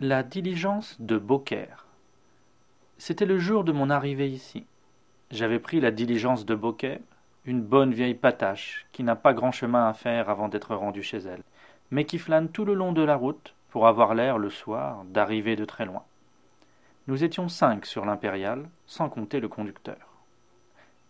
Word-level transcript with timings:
La 0.00 0.24
diligence 0.24 1.00
de 1.00 1.18
Beaucaire. 1.18 1.86
C'était 2.98 3.26
le 3.26 3.38
jour 3.38 3.62
de 3.62 3.70
mon 3.70 3.90
arrivée 3.90 4.28
ici. 4.28 4.66
J'avais 5.30 5.60
pris 5.60 5.80
la 5.80 5.92
diligence 5.92 6.44
de 6.44 6.56
Beaucaire, 6.56 6.98
une 7.44 7.62
bonne 7.62 7.94
vieille 7.94 8.16
patache 8.16 8.86
qui 8.90 9.04
n'a 9.04 9.14
pas 9.14 9.34
grand 9.34 9.52
chemin 9.52 9.88
à 9.88 9.92
faire 9.92 10.28
avant 10.28 10.48
d'être 10.48 10.74
rendue 10.74 11.04
chez 11.04 11.18
elle, 11.18 11.44
mais 11.92 12.06
qui 12.06 12.18
flâne 12.18 12.48
tout 12.48 12.64
le 12.64 12.74
long 12.74 12.92
de 12.92 13.02
la 13.02 13.14
route 13.14 13.54
pour 13.70 13.86
avoir 13.86 14.16
l'air 14.16 14.36
le 14.36 14.50
soir 14.50 15.04
d'arriver 15.04 15.54
de 15.54 15.64
très 15.64 15.86
loin. 15.86 16.02
Nous 17.06 17.22
étions 17.22 17.48
cinq 17.48 17.86
sur 17.86 18.04
l'impériale, 18.04 18.68
sans 18.86 19.08
compter 19.08 19.38
le 19.38 19.48
conducteur. 19.48 20.08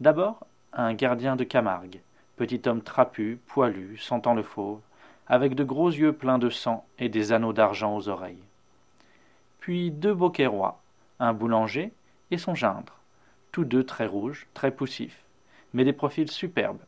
D'abord, 0.01 0.47
un 0.75 0.93
gardien 0.93 1.37
de 1.37 1.45
Camargue, 1.45 2.03
petit 2.37 2.61
homme 2.67 2.83
trapu, 2.83 3.41
poilu, 3.47 3.97
sentant 3.97 4.35
le 4.35 4.43
fauve, 4.43 4.83
avec 5.27 5.55
de 5.55 5.65
gros 5.65 5.89
yeux 5.89 6.13
pleins 6.13 6.39
de 6.39 6.51
sang 6.51 6.85
et 6.99 7.09
des 7.09 7.33
anneaux 7.33 7.55
d'argent 7.55 7.97
aux 7.97 8.11
oreilles. 8.11 8.45
Puis 9.65 9.91
deux 9.91 10.13
Beaucairois, 10.13 10.83
un 11.21 11.33
boulanger 11.33 11.91
et 12.31 12.37
son 12.37 12.55
gindre, 12.55 12.99
tous 13.51 13.65
deux 13.65 13.83
très 13.83 14.05
rouges, 14.05 14.47
très 14.53 14.71
poussifs, 14.71 15.25
mais 15.73 15.85
des 15.85 15.95
profils 15.95 16.31
superbes, 16.31 16.83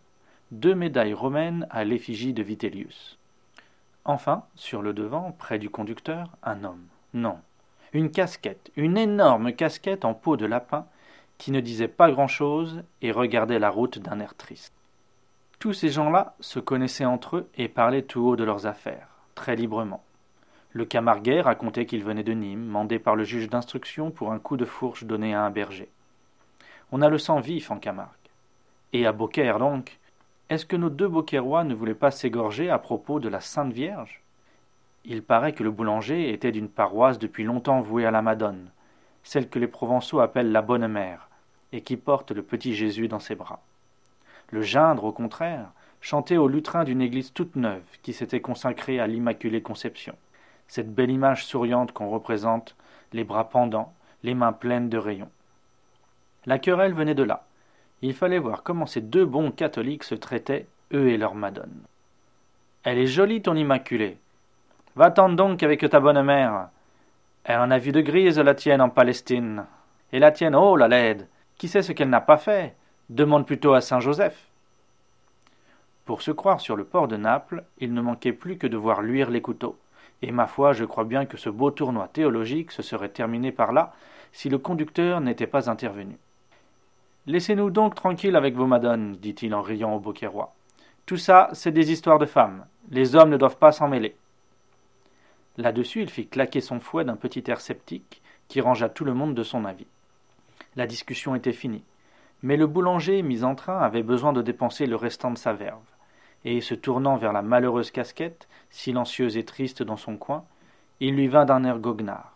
deux 0.50 0.74
médailles 0.74 1.14
romaines 1.14 1.66
à 1.70 1.84
l'effigie 1.84 2.34
de 2.34 2.42
Vitellius. 2.42 3.18
Enfin, 4.04 4.44
sur 4.56 4.82
le 4.82 4.92
devant, 4.92 5.32
près 5.38 5.58
du 5.58 5.70
conducteur, 5.70 6.28
un 6.42 6.64
homme. 6.64 6.84
Non, 7.14 7.38
une 7.94 8.10
casquette, 8.10 8.70
une 8.76 8.98
énorme 8.98 9.54
casquette 9.54 10.04
en 10.04 10.12
peau 10.12 10.36
de 10.36 10.44
lapin, 10.44 10.84
qui 11.38 11.52
ne 11.52 11.60
disait 11.60 11.88
pas 11.88 12.10
grand-chose 12.10 12.82
et 13.00 13.10
regardait 13.10 13.58
la 13.58 13.70
route 13.70 14.00
d'un 14.00 14.20
air 14.20 14.34
triste. 14.34 14.74
Tous 15.60 15.72
ces 15.72 15.88
gens-là 15.88 16.36
se 16.40 16.58
connaissaient 16.58 17.06
entre 17.06 17.36
eux 17.38 17.48
et 17.56 17.68
parlaient 17.68 18.02
tout 18.02 18.20
haut 18.20 18.36
de 18.36 18.44
leurs 18.44 18.66
affaires, 18.66 19.08
très 19.34 19.56
librement. 19.56 20.04
Le 20.76 20.84
camarguais 20.84 21.40
racontait 21.40 21.86
qu'il 21.86 22.04
venait 22.04 22.22
de 22.22 22.34
Nîmes, 22.34 22.66
mandé 22.66 22.98
par 22.98 23.16
le 23.16 23.24
juge 23.24 23.48
d'instruction 23.48 24.10
pour 24.10 24.30
un 24.30 24.38
coup 24.38 24.58
de 24.58 24.66
fourche 24.66 25.04
donné 25.04 25.32
à 25.32 25.40
un 25.40 25.48
berger. 25.48 25.88
On 26.92 27.00
a 27.00 27.08
le 27.08 27.16
sang 27.16 27.40
vif 27.40 27.70
en 27.70 27.78
Camargue. 27.78 28.10
Et 28.92 29.06
à 29.06 29.12
Beaucaire 29.12 29.58
donc, 29.58 29.96
est-ce 30.50 30.66
que 30.66 30.76
nos 30.76 30.90
deux 30.90 31.08
Beaucairois 31.08 31.64
ne 31.64 31.74
voulaient 31.74 31.94
pas 31.94 32.10
s'égorger 32.10 32.68
à 32.68 32.78
propos 32.78 33.20
de 33.20 33.30
la 33.30 33.40
Sainte 33.40 33.72
Vierge? 33.72 34.20
Il 35.06 35.22
paraît 35.22 35.54
que 35.54 35.62
le 35.62 35.70
boulanger 35.70 36.30
était 36.30 36.52
d'une 36.52 36.68
paroisse 36.68 37.18
depuis 37.18 37.44
longtemps 37.44 37.80
vouée 37.80 38.04
à 38.04 38.10
la 38.10 38.20
Madone, 38.20 38.68
celle 39.24 39.48
que 39.48 39.58
les 39.58 39.68
Provençaux 39.68 40.20
appellent 40.20 40.52
la 40.52 40.60
Bonne 40.60 40.88
Mère, 40.88 41.30
et 41.72 41.80
qui 41.80 41.96
porte 41.96 42.32
le 42.32 42.42
petit 42.42 42.74
Jésus 42.74 43.08
dans 43.08 43.18
ses 43.18 43.34
bras. 43.34 43.62
Le 44.50 44.60
gindre, 44.60 45.04
au 45.04 45.12
contraire, 45.12 45.70
chantait 46.02 46.36
au 46.36 46.48
lutrin 46.48 46.84
d'une 46.84 47.00
église 47.00 47.32
toute 47.32 47.56
neuve 47.56 47.80
qui 48.02 48.12
s'était 48.12 48.42
consacrée 48.42 49.00
à 49.00 49.06
l'Immaculée 49.06 49.62
Conception, 49.62 50.14
cette 50.68 50.94
belle 50.94 51.10
image 51.10 51.44
souriante 51.44 51.92
qu'on 51.92 52.08
représente, 52.08 52.76
les 53.12 53.24
bras 53.24 53.48
pendants, 53.48 53.92
les 54.22 54.34
mains 54.34 54.52
pleines 54.52 54.88
de 54.88 54.98
rayons. 54.98 55.30
La 56.46 56.58
querelle 56.58 56.94
venait 56.94 57.14
de 57.14 57.22
là. 57.22 57.44
Il 58.02 58.14
fallait 58.14 58.38
voir 58.38 58.62
comment 58.62 58.86
ces 58.86 59.00
deux 59.00 59.24
bons 59.24 59.50
catholiques 59.50 60.04
se 60.04 60.14
traitaient, 60.14 60.66
eux 60.92 61.08
et 61.08 61.16
leur 61.16 61.34
madone. 61.34 61.82
Elle 62.84 62.98
est 62.98 63.06
jolie, 63.06 63.42
ton 63.42 63.56
Immaculée. 63.56 64.18
Va-t'en 64.94 65.28
donc 65.28 65.62
avec 65.62 65.88
ta 65.88 66.00
bonne 66.00 66.22
mère. 66.22 66.68
Elle 67.44 67.58
en 67.58 67.70
a 67.70 67.78
vu 67.78 67.92
de 67.92 68.00
grises, 68.00 68.38
la 68.38 68.54
tienne, 68.54 68.80
en 68.80 68.88
Palestine. 68.88 69.66
Et 70.12 70.18
la 70.18 70.30
tienne, 70.30 70.54
oh, 70.54 70.76
la 70.76 70.88
laide 70.88 71.26
Qui 71.58 71.68
sait 71.68 71.82
ce 71.82 71.92
qu'elle 71.92 72.10
n'a 72.10 72.20
pas 72.20 72.36
fait? 72.36 72.74
Demande 73.08 73.46
plutôt 73.46 73.74
à 73.74 73.80
saint 73.80 74.00
Joseph. 74.00 74.48
Pour 76.04 76.22
se 76.22 76.30
croire 76.30 76.60
sur 76.60 76.76
le 76.76 76.84
port 76.84 77.08
de 77.08 77.16
Naples, 77.16 77.64
il 77.78 77.92
ne 77.92 78.00
manquait 78.00 78.32
plus 78.32 78.56
que 78.58 78.66
de 78.66 78.76
voir 78.76 79.02
luire 79.02 79.30
les 79.30 79.42
couteaux. 79.42 79.76
Et 80.22 80.32
ma 80.32 80.46
foi, 80.46 80.72
je 80.72 80.84
crois 80.84 81.04
bien 81.04 81.26
que 81.26 81.36
ce 81.36 81.50
beau 81.50 81.70
tournoi 81.70 82.08
théologique 82.08 82.72
se 82.72 82.82
serait 82.82 83.10
terminé 83.10 83.52
par 83.52 83.72
là 83.72 83.92
si 84.32 84.48
le 84.48 84.58
conducteur 84.58 85.20
n'était 85.20 85.46
pas 85.46 85.70
intervenu. 85.70 86.18
Laissez-nous 87.26 87.70
donc 87.70 87.94
tranquilles 87.94 88.36
avec 88.36 88.54
vos 88.54 88.66
madones, 88.66 89.16
dit-il 89.16 89.54
en 89.54 89.62
riant 89.62 89.94
au 89.94 90.00
Beaucairois. 90.00 90.54
Tout 91.06 91.16
ça, 91.16 91.50
c'est 91.52 91.72
des 91.72 91.90
histoires 91.90 92.18
de 92.18 92.26
femmes. 92.26 92.66
Les 92.90 93.16
hommes 93.16 93.30
ne 93.30 93.36
doivent 93.36 93.58
pas 93.58 93.72
s'en 93.72 93.88
mêler. 93.88 94.16
Là-dessus, 95.56 96.02
il 96.02 96.10
fit 96.10 96.26
claquer 96.26 96.60
son 96.60 96.80
fouet 96.80 97.04
d'un 97.04 97.16
petit 97.16 97.42
air 97.46 97.60
sceptique 97.60 98.22
qui 98.48 98.60
rangea 98.60 98.88
tout 98.88 99.04
le 99.04 99.14
monde 99.14 99.34
de 99.34 99.42
son 99.42 99.64
avis. 99.64 99.86
La 100.76 100.86
discussion 100.86 101.34
était 101.34 101.52
finie. 101.52 101.84
Mais 102.42 102.56
le 102.56 102.66
boulanger, 102.66 103.22
mis 103.22 103.44
en 103.44 103.54
train, 103.54 103.78
avait 103.78 104.02
besoin 104.02 104.32
de 104.32 104.42
dépenser 104.42 104.86
le 104.86 104.96
restant 104.96 105.30
de 105.30 105.38
sa 105.38 105.52
verve, 105.52 105.80
et 106.46 106.60
se 106.60 106.74
tournant 106.74 107.16
vers 107.16 107.32
la 107.32 107.42
malheureuse 107.42 107.90
casquette, 107.90 108.46
silencieuse 108.70 109.36
et 109.36 109.44
triste 109.44 109.82
dans 109.82 109.96
son 109.96 110.16
coin, 110.16 110.44
il 111.00 111.16
lui 111.16 111.26
vint 111.26 111.44
d'un 111.44 111.64
air 111.64 111.80
goguenard. 111.80 112.32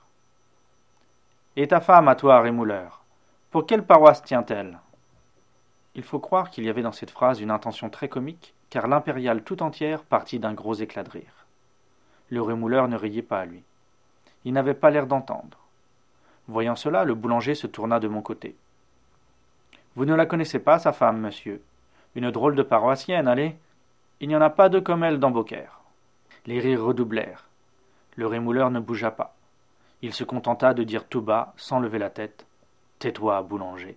Et 1.54 1.68
ta 1.68 1.80
femme, 1.80 2.08
à 2.08 2.16
toi, 2.16 2.40
rémouleur, 2.40 3.02
pour 3.52 3.66
quelle 3.66 3.84
paroisse 3.84 4.22
tient-elle? 4.22 4.80
Il 5.94 6.02
faut 6.02 6.18
croire 6.18 6.50
qu'il 6.50 6.64
y 6.64 6.68
avait 6.68 6.82
dans 6.82 6.90
cette 6.90 7.12
phrase 7.12 7.40
une 7.40 7.52
intention 7.52 7.88
très 7.88 8.08
comique, 8.08 8.52
car 8.68 8.88
l'impériale 8.88 9.44
tout 9.44 9.62
entière 9.62 10.02
partit 10.02 10.40
d'un 10.40 10.54
gros 10.54 10.74
éclat 10.74 11.04
de 11.04 11.10
rire. 11.10 11.46
Le 12.30 12.42
rémouleur 12.42 12.88
ne 12.88 12.96
riait 12.96 13.22
pas 13.22 13.40
à 13.40 13.44
lui. 13.44 13.62
Il 14.44 14.54
n'avait 14.54 14.74
pas 14.74 14.90
l'air 14.90 15.06
d'entendre. 15.06 15.58
Voyant 16.48 16.76
cela, 16.76 17.04
le 17.04 17.14
boulanger 17.14 17.54
se 17.54 17.68
tourna 17.68 18.00
de 18.00 18.08
mon 18.08 18.22
côté. 18.22 18.56
Vous 19.94 20.04
ne 20.04 20.14
la 20.16 20.26
connaissez 20.26 20.58
pas, 20.58 20.80
sa 20.80 20.92
femme, 20.92 21.20
monsieur? 21.20 21.62
Une 22.16 22.32
drôle 22.32 22.56
de 22.56 22.62
paroissienne, 22.64 23.28
allez? 23.28 23.56
Il 24.22 24.28
n'y 24.28 24.36
en 24.36 24.42
a 24.42 24.50
pas 24.50 24.68
deux 24.68 24.82
comme 24.82 25.02
elle 25.02 25.18
dans 25.18 25.30
Beaucaire. 25.30 25.80
Les 26.44 26.60
rires 26.60 26.84
redoublèrent. 26.84 27.48
Le 28.16 28.26
rémouleur 28.26 28.70
ne 28.70 28.78
bougea 28.78 29.10
pas. 29.10 29.34
Il 30.02 30.12
se 30.12 30.24
contenta 30.24 30.74
de 30.74 30.82
dire 30.82 31.06
tout 31.08 31.22
bas, 31.22 31.54
sans 31.56 31.80
lever 31.80 31.98
la 31.98 32.10
tête. 32.10 32.46
Tais-toi, 32.98 33.40
boulanger. 33.42 33.96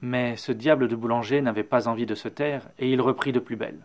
Mais 0.00 0.36
ce 0.36 0.50
diable 0.50 0.88
de 0.88 0.96
boulanger 0.96 1.42
n'avait 1.42 1.62
pas 1.62 1.88
envie 1.88 2.06
de 2.06 2.14
se 2.14 2.28
taire, 2.28 2.68
et 2.78 2.90
il 2.90 3.02
reprit 3.02 3.32
de 3.32 3.38
plus 3.38 3.56
belle. 3.56 3.80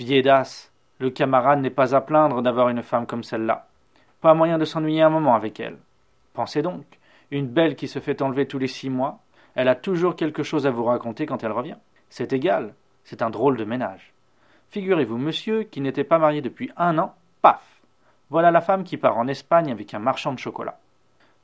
Vieillas, 0.00 0.72
le 0.98 1.10
camarade 1.10 1.60
n'est 1.60 1.70
pas 1.70 1.94
à 1.94 2.00
plaindre 2.00 2.42
d'avoir 2.42 2.68
une 2.68 2.82
femme 2.82 3.06
comme 3.06 3.22
celle-là. 3.22 3.68
Pas 4.20 4.34
moyen 4.34 4.58
de 4.58 4.64
s'ennuyer 4.64 5.02
un 5.02 5.10
moment 5.10 5.36
avec 5.36 5.60
elle. 5.60 5.78
Pensez 6.32 6.60
donc, 6.60 6.84
une 7.30 7.46
belle 7.46 7.76
qui 7.76 7.86
se 7.86 8.00
fait 8.00 8.20
enlever 8.20 8.46
tous 8.48 8.58
les 8.58 8.66
six 8.66 8.90
mois, 8.90 9.20
elle 9.54 9.68
a 9.68 9.76
toujours 9.76 10.16
quelque 10.16 10.42
chose 10.42 10.66
à 10.66 10.70
vous 10.72 10.84
raconter 10.84 11.26
quand 11.26 11.44
elle 11.44 11.52
revient. 11.52 11.76
C'est 12.08 12.32
égal, 12.32 12.74
c'est 13.04 13.22
un 13.22 13.30
drôle 13.30 13.56
de 13.56 13.64
ménage. 13.64 14.11
Figurez-vous, 14.72 15.18
monsieur, 15.18 15.64
qui 15.64 15.82
n'était 15.82 16.02
pas 16.02 16.18
marié 16.18 16.40
depuis 16.40 16.70
un 16.78 16.96
an, 16.96 17.14
paf 17.42 17.82
Voilà 18.30 18.50
la 18.50 18.62
femme 18.62 18.84
qui 18.84 18.96
part 18.96 19.18
en 19.18 19.28
Espagne 19.28 19.70
avec 19.70 19.92
un 19.92 19.98
marchand 19.98 20.32
de 20.32 20.38
chocolat. 20.38 20.80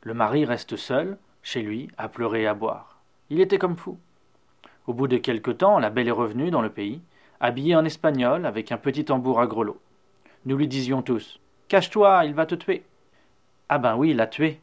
Le 0.00 0.14
mari 0.14 0.46
reste 0.46 0.76
seul, 0.76 1.18
chez 1.42 1.60
lui, 1.60 1.90
à 1.98 2.08
pleurer 2.08 2.44
et 2.44 2.46
à 2.46 2.54
boire. 2.54 3.02
Il 3.28 3.42
était 3.42 3.58
comme 3.58 3.76
fou. 3.76 3.98
Au 4.86 4.94
bout 4.94 5.08
de 5.08 5.18
quelque 5.18 5.50
temps, 5.50 5.78
la 5.78 5.90
belle 5.90 6.08
est 6.08 6.10
revenue 6.10 6.50
dans 6.50 6.62
le 6.62 6.70
pays, 6.70 7.02
habillée 7.38 7.76
en 7.76 7.84
espagnol, 7.84 8.46
avec 8.46 8.72
un 8.72 8.78
petit 8.78 9.04
tambour 9.04 9.40
à 9.40 9.46
grelot. 9.46 9.78
Nous 10.46 10.56
lui 10.56 10.66
disions 10.66 11.02
tous 11.02 11.38
Cache-toi, 11.68 12.24
il 12.24 12.32
va 12.32 12.46
te 12.46 12.54
tuer. 12.54 12.82
Ah 13.68 13.76
ben 13.76 13.94
oui, 13.96 14.12
il 14.12 14.16
l'a 14.16 14.26
tué. 14.26 14.58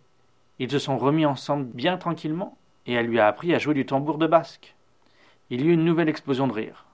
Ils 0.57 0.71
se 0.71 0.79
sont 0.79 0.97
remis 0.97 1.27
ensemble 1.27 1.65
bien 1.65 1.97
tranquillement, 1.97 2.57
et 2.87 2.93
elle 2.93 3.05
lui 3.05 3.19
a 3.19 3.27
appris 3.27 3.53
à 3.53 3.59
jouer 3.59 3.75
du 3.75 3.85
tambour 3.85 4.17
de 4.17 4.25
basque. 4.25 4.73
Il 5.51 5.61
y 5.61 5.65
eut 5.65 5.73
une 5.73 5.85
nouvelle 5.85 6.09
explosion 6.09 6.47
de 6.47 6.53
rire. 6.53 6.84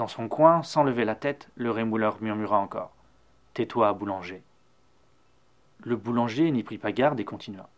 Dans 0.00 0.08
son 0.08 0.28
coin, 0.28 0.62
sans 0.62 0.82
lever 0.82 1.04
la 1.04 1.14
tête, 1.14 1.50
le 1.56 1.70
rémouleur 1.70 2.22
murmura 2.22 2.56
encore. 2.56 2.90
Tais-toi, 3.52 3.92
boulanger. 3.92 4.42
Le 5.80 5.94
boulanger 5.94 6.50
n'y 6.50 6.62
prit 6.62 6.78
pas 6.78 6.90
garde 6.90 7.20
et 7.20 7.26
continua. 7.26 7.68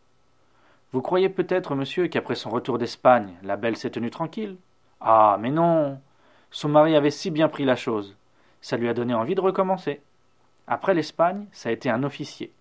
Vous 0.93 1.03
croyez 1.03 1.29
peut-être, 1.29 1.75
monsieur, 1.75 2.07
qu'après 2.07 2.37
son 2.37 2.51
retour 2.51 2.79
d'Espagne, 2.79 3.35
la 3.43 3.57
belle 3.57 3.77
s'est 3.77 3.91
tenue 3.91 4.13
tranquille? 4.13 4.57
Ah, 5.01 5.37
mais 5.41 5.51
non 5.51 6.01
Son 6.53 6.69
mari 6.69 6.95
avait 6.95 7.11
si 7.11 7.33
bien 7.33 7.49
pris 7.49 7.65
la 7.65 7.75
chose. 7.75 8.17
Ça 8.61 8.77
lui 8.77 8.89
a 8.89 8.95
donné 8.95 9.15
envie 9.15 9.35
de 9.35 9.41
recommencer. 9.41 10.01
Après 10.69 10.95
l'Espagne, 10.95 11.47
ça 11.51 11.71
a 11.71 11.73
été 11.73 11.91
un 11.91 12.05
officier, 12.05 12.53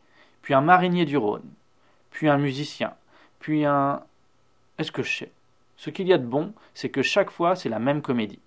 puis 0.41 0.55
un 0.55 0.61
marinier 0.61 1.05
du 1.05 1.17
Rhône, 1.17 1.47
puis 2.09 2.27
un 2.29 2.39
musicien, 2.39 2.95
puis 3.37 3.65
un 3.65 4.01
est-ce 4.79 4.91
que 4.91 5.03
je 5.03 5.17
sais? 5.19 5.31
Ce 5.77 5.91
qu'il 5.91 6.07
y 6.07 6.13
a 6.13 6.17
de 6.17 6.25
bon, 6.25 6.51
c'est 6.73 6.89
que 6.89 7.03
chaque 7.03 7.29
fois, 7.29 7.55
c'est 7.55 7.69
la 7.69 7.77
même 7.77 8.01
comédie. 8.01 8.39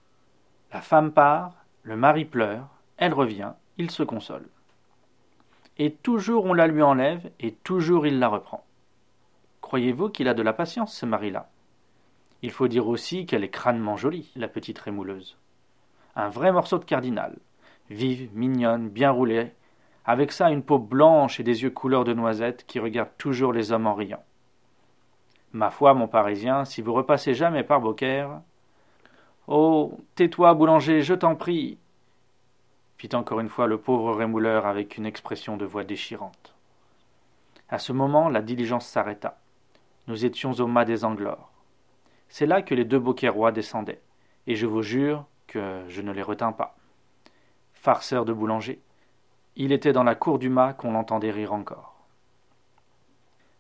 La 0.75 0.81
femme 0.81 1.13
part, 1.13 1.53
le 1.85 1.95
mari 1.95 2.25
pleure, 2.25 2.67
elle 2.97 3.15
revient, 3.15 3.53
il 3.79 3.93
se 3.93 4.03
console. 4.03 4.49
Et 5.79 5.93
toujours 5.93 6.47
on 6.47 6.53
la 6.53 6.67
lui 6.67 6.83
enlève, 6.83 7.31
et 7.39 7.53
toujours 7.53 8.09
il 8.09 8.19
la 8.19 8.27
reprend. 8.27 8.65
Croyez-vous 9.61 10.09
qu'il 10.09 10.27
a 10.27 10.35
de 10.35 10.43
la 10.43 10.53
patience, 10.53 10.93
ce 10.93 11.07
mari-là? 11.07 11.49
Il 12.43 12.51
faut 12.51 12.67
dire 12.67 12.89
aussi 12.89 13.25
qu'elle 13.25 13.45
est 13.45 13.51
crânement 13.51 13.97
jolie, 13.97 14.33
la 14.35 14.49
petite 14.49 14.81
rémouleuse. 14.81 15.39
Un 16.17 16.29
vrai 16.29 16.51
morceau 16.51 16.79
de 16.79 16.85
cardinal. 16.85 17.37
Vive, 17.89 18.37
mignonne, 18.37 18.89
bien 18.89 19.13
roulée, 19.13 19.53
avec 20.05 20.33
ça 20.33 20.51
une 20.51 20.65
peau 20.65 20.81
blanche 20.81 21.39
et 21.39 21.45
des 21.45 21.63
yeux 21.63 21.71
couleur 21.71 22.03
de 22.03 22.15
noisette 22.15 22.67
qui 22.67 22.81
regardent 22.81 23.17
toujours 23.17 23.53
les 23.53 23.71
hommes 23.71 23.87
en 23.87 23.95
riant. 23.95 24.25
Ma 25.53 25.71
foi, 25.71 25.95
mon 25.95 26.09
Parisien, 26.09 26.65
si 26.65 26.83
vous 26.83 26.95
repassez 26.95 27.33
jamais 27.33 27.63
par 27.63 27.81
Beaucaire. 27.81 28.41
Oh. 29.47 29.99
Tais-toi, 30.15 30.55
boulanger, 30.55 31.03
je 31.03 31.15
t'en 31.15 31.35
prie. 31.35 31.79
fit 32.97 33.15
encore 33.15 33.41
une 33.41 33.49
fois 33.49 33.67
le 33.67 33.79
pauvre 33.79 34.15
rémouleur 34.15 34.67
avec 34.67 34.97
une 34.97 35.07
expression 35.07 35.57
de 35.57 35.65
voix 35.65 35.85
déchirante. 35.85 36.55
À 37.69 37.79
ce 37.79 37.93
moment, 37.93 38.29
la 38.29 38.43
diligence 38.43 38.87
s'arrêta. 38.87 39.39
Nous 40.07 40.25
étions 40.25 40.53
au 40.53 40.67
mât 40.67 40.85
des 40.85 41.05
Anglores. 41.05 41.51
C'est 42.29 42.47
là 42.47 42.63
que 42.63 42.75
les 42.75 42.85
deux 42.85 42.99
Beauquerrois 42.99 43.53
descendaient, 43.53 44.01
et 44.47 44.55
je 44.55 44.67
vous 44.67 44.83
jure 44.83 45.25
que 45.47 45.83
je 45.89 46.01
ne 46.01 46.13
les 46.13 46.23
retins 46.23 46.53
pas. 46.53 46.77
Farceur 47.75 48.25
de 48.25 48.33
boulanger, 48.33 48.81
il 49.57 49.73
était 49.73 49.93
dans 49.93 50.05
la 50.05 50.15
cour 50.15 50.39
du 50.39 50.49
mât 50.49 50.73
qu'on 50.73 50.93
l'entendait 50.93 51.31
rire 51.31 51.53
encore. 51.53 51.95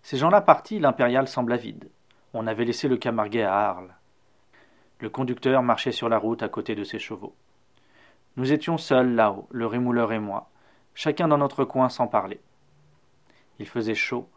Ces 0.03 0.17
gens-là 0.17 0.41
partis, 0.41 0.79
l'impériale 0.79 1.29
sembla 1.29 1.57
vide. 1.57 1.89
On 2.33 2.47
avait 2.47 2.65
laissé 2.65 2.89
le 2.89 2.97
Camarguais 2.97 3.43
à 3.43 3.69
Arles. 3.69 3.95
Le 5.01 5.11
conducteur 5.11 5.63
marchait 5.63 5.93
sur 5.93 6.09
la 6.09 6.19
route 6.19 6.43
à 6.43 6.49
côté 6.49 6.75
de 6.75 6.85
ses 6.85 6.99
chevaux. 6.99 7.35
Nous 8.37 8.53
étions 8.53 8.79
seuls 8.79 9.15
là-haut, 9.15 9.47
le 9.51 9.67
rémouleur 9.67 10.13
et 10.13 10.19
moi, 10.19 10.51
chacun 10.95 11.29
dans 11.29 11.39
notre 11.39 11.65
coin 11.65 11.89
sans 11.89 12.07
parler. 12.07 12.41
Il 13.59 13.67
faisait 13.67 13.95
chaud, 13.95 14.29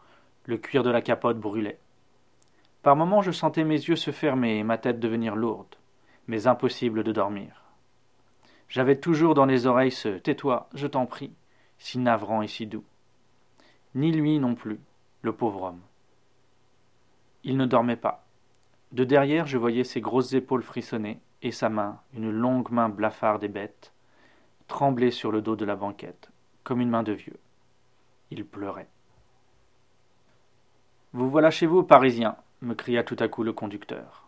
le 0.46 0.58
cuir 0.58 0.84
de 0.84 0.90
la 0.90 1.02
capote 1.02 1.40
brûlait. 1.40 1.80
Par 2.84 2.96
moments 2.96 3.22
je 3.22 3.32
sentais 3.32 3.64
mes 3.64 3.76
yeux 3.76 3.96
se 3.96 4.12
fermer 4.12 4.58
et 4.58 4.64
ma 4.64 4.78
tête 4.78 5.00
devenir 5.00 5.36
lourde, 5.36 5.76
mais 6.28 6.48
impossible 6.48 7.04
de 7.04 7.12
dormir. 7.12 7.64
J'avais 8.70 9.00
toujours 9.00 9.34
dans 9.34 9.46
les 9.46 9.66
oreilles 9.66 9.92
ce 9.92 10.10
Tais-toi, 10.18 10.70
je 10.74 10.88
t'en 10.88 11.06
prie, 11.06 11.34
si 11.80 12.00
navrant 12.00 12.42
et 12.42 12.48
si 12.48 12.68
doux. 12.68 12.84
Ni 13.96 14.12
lui 14.12 14.40
non 14.40 14.56
plus, 14.56 14.80
le 15.22 15.32
pauvre 15.32 15.64
homme. 15.64 15.82
Il 17.44 17.58
ne 17.58 17.66
dormait 17.66 17.96
pas. 17.96 18.27
De 18.92 19.04
derrière 19.04 19.48
je 19.48 19.58
voyais 19.58 19.84
ses 19.84 20.02
grosses 20.02 20.34
épaules 20.34 20.64
frissonner, 20.64 21.20
et 21.42 21.52
sa 21.52 21.70
main, 21.70 22.00
une 22.14 22.32
longue 22.32 22.72
main 22.72 22.90
blafarde 22.90 23.44
et 23.44 23.50
bête, 23.50 23.94
tremblait 24.68 25.12
sur 25.12 25.32
le 25.32 25.42
dos 25.42 25.56
de 25.56 25.66
la 25.66 25.76
banquette, 25.76 26.32
comme 26.64 26.82
une 26.82 26.90
main 26.90 27.04
de 27.04 27.12
vieux. 27.12 27.40
Il 28.32 28.46
pleurait. 28.46 28.88
Vous 31.14 31.30
voilà 31.30 31.52
chez 31.52 31.66
vous, 31.66 31.84
Parisien, 31.84 32.36
me 32.62 32.74
cria 32.74 33.04
tout 33.04 33.16
à 33.20 33.28
coup 33.28 33.44
le 33.44 33.54
conducteur. 33.54 34.26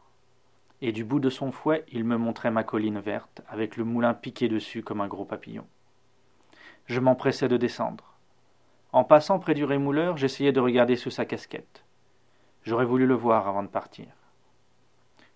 Et 0.81 0.91
du 0.91 1.03
bout 1.03 1.19
de 1.19 1.29
son 1.29 1.51
fouet, 1.51 1.85
il 1.91 2.03
me 2.03 2.17
montrait 2.17 2.51
ma 2.51 2.63
colline 2.63 2.99
verte, 2.99 3.41
avec 3.49 3.75
le 3.75 3.83
moulin 3.83 4.13
piqué 4.13 4.47
dessus 4.47 4.83
comme 4.83 5.01
un 5.01 5.07
gros 5.07 5.25
papillon. 5.25 5.65
Je 6.85 6.99
m'empressai 6.99 7.47
de 7.47 7.57
descendre. 7.57 8.13
En 8.91 9.03
passant 9.03 9.39
près 9.39 9.53
du 9.53 9.65
rémouleur, 9.65 10.17
j'essayai 10.17 10.51
de 10.51 10.59
regarder 10.59 10.95
sous 10.95 11.11
sa 11.11 11.25
casquette. 11.25 11.83
J'aurais 12.63 12.85
voulu 12.85 13.05
le 13.05 13.13
voir 13.13 13.47
avant 13.47 13.63
de 13.63 13.67
partir. 13.67 14.07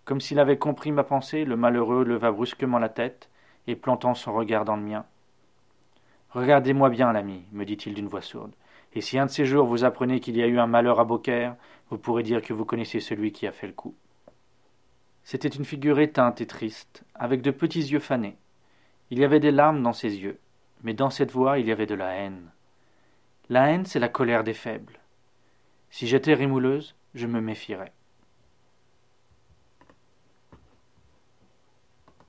Comme 0.06 0.20
s'il 0.20 0.40
avait 0.40 0.58
compris 0.58 0.92
ma 0.92 1.04
pensée, 1.04 1.46
le 1.46 1.56
malheureux 1.56 2.04
leva 2.04 2.32
brusquement 2.32 2.80
la 2.80 2.90
tête 2.90 3.30
et 3.68 3.76
plantant 3.76 4.14
son 4.14 4.34
regard 4.34 4.66
dans 4.66 4.76
le 4.76 4.84
mien. 4.84 5.06
Regardez-moi 6.32 6.90
bien, 6.90 7.14
l'ami, 7.14 7.44
me 7.52 7.64
dit-il 7.64 7.94
d'une 7.94 8.08
voix 8.08 8.22
sourde, 8.22 8.54
et 8.94 9.02
si 9.02 9.18
un 9.18 9.28
de 9.28 9.32
ces 9.32 9.46
jours 9.46 9.66
vous 9.66 9.86
apprenez 9.86 10.20
qu'il 10.20 10.36
y 10.36 10.44
a 10.44 10.48
eu 10.48 10.60
un 10.60 10.68
malheur 10.68 11.00
à 11.00 11.06
Beaucaire, 11.06 11.56
vous 11.90 11.98
pourrez 11.98 12.24
dire 12.24 12.42
que 12.42 12.54
vous 12.54 12.66
connaissez 12.66 13.00
celui 13.00 13.32
qui 13.32 13.48
a 13.48 13.52
fait 13.52 13.68
le 13.68 13.74
coup. 13.74 13.96
C'était 15.24 15.48
une 15.48 15.64
figure 15.64 16.00
éteinte 16.00 16.42
et 16.42 16.48
triste, 16.48 17.04
avec 17.16 17.42
de 17.42 17.52
petits 17.52 17.80
yeux 17.80 18.00
fanés. 18.00 18.36
Il 19.10 19.20
y 19.20 19.24
avait 19.24 19.40
des 19.40 19.52
larmes 19.52 19.82
dans 19.82 19.94
ses 19.94 20.18
yeux, 20.18 20.38
mais 20.84 20.94
dans 20.94 21.10
cette 21.10 21.32
voix 21.32 21.60
il 21.60 21.68
y 21.68 21.72
avait 21.72 21.86
de 21.86 21.96
la 21.96 22.14
haine. 22.14 22.50
La 23.50 23.70
haine, 23.70 23.86
c'est 23.86 24.00
la 24.00 24.10
colère 24.10 24.44
des 24.44 24.54
faibles. 24.54 25.00
Si 25.92 26.08
j'étais 26.08 26.34
rémouleuse, 26.34 26.96
je 27.14 27.28
me 27.28 27.40
méfierais. 27.40 27.94